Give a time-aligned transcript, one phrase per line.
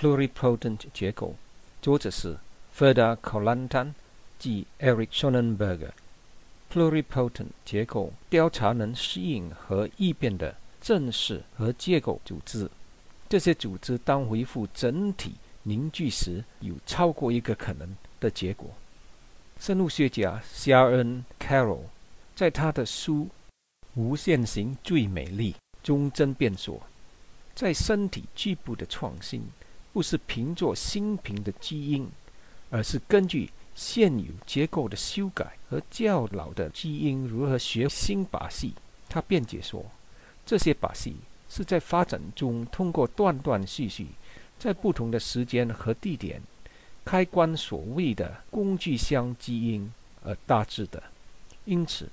[0.00, 1.34] pluripotent 结构，
[1.82, 2.34] 作者是
[2.74, 3.92] Ferda Colantan
[4.38, 5.90] 及 Eric Schonenberger。
[6.72, 12.70] pluripotent 结构调查能适应和异变的正式和结构组织。
[13.28, 15.34] 这些组织当回复整体
[15.64, 18.70] 凝聚时，有超过一个可能的结果。
[19.58, 21.26] 生物学家 C.R.N.
[21.38, 21.82] Carroll
[22.34, 23.24] 在他的书
[23.94, 26.80] 《无限型最美丽》中争辩说，
[27.54, 29.42] 在身体局部的创新
[29.92, 32.08] 不是凭着新品的基因，
[32.70, 33.50] 而是根据。
[33.72, 38.74] 现有结构的修改和较老的基因如何学新把戏？
[39.08, 39.82] 他辩解说，
[40.44, 41.16] 这些把戏
[41.48, 44.08] 是在发展中通过断断续续，
[44.58, 46.42] 在不同的时间和地点，
[47.06, 49.90] 开关所谓的工具箱基因
[50.24, 51.02] 而大致的。
[51.64, 52.10] 因此，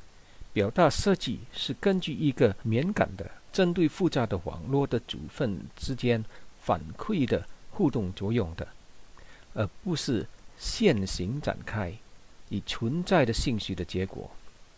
[0.53, 6.23] 表达设计是根据一个敏感的、针对复杂的网络的组分之间
[6.61, 7.45] 反馈的
[7.77, 8.67] 互动作用的，
[9.54, 10.26] 而不是。
[10.59, 11.94] 现行展开，
[12.50, 14.31] 以存在的信息的结果，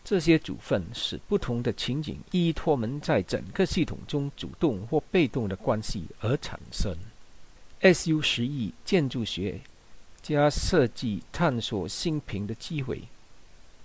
[0.04, 6.94] 这些组分使不同的情景依托们在整个系统中主动或被动的关系而产生。
[7.80, 8.20] S.U.
[8.20, 9.60] 十亿建筑学
[10.20, 13.04] 加设计探索新品的机会，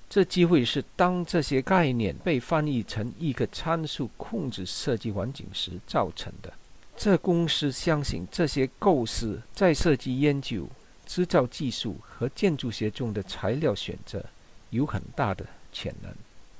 [0.09, 6.51] 这机会是当这些概念被翻译成一个参数控制设计环境时造成的。
[6.97, 10.67] 这公司相信这些构思在设计研究。
[11.07, 14.25] 制造技术和建筑学中的材料选择
[14.71, 16.11] 有很大的潜能，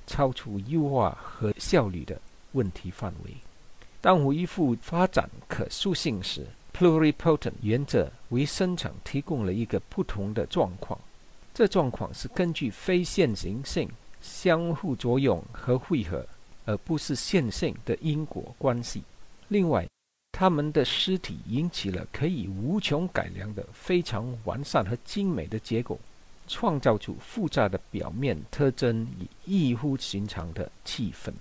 [0.05, 3.35] 超出优化和效率的问题范围。
[4.01, 6.45] 当恢复发展可塑性时
[6.77, 10.99] ，pluripotent 原则为生产提供了一个不同的状况。
[11.51, 13.89] 这状况是根据非线性性
[14.21, 16.23] 相互作用和汇合，
[16.65, 19.01] 而不是线性的因果关系。
[19.47, 19.87] 另外，
[20.37, 25.97] 他们的尸体引起了可以无穷改良的非常完善和精美的结构，
[26.45, 31.31] 创造出复杂的表面特征与异乎寻常的气氛。